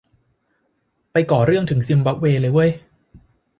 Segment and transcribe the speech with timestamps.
[1.11, 2.71] ไปก่อเรื่องถึงซิมบับเวเลยเว้ย